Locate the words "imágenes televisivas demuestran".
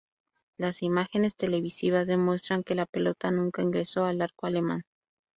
0.81-2.63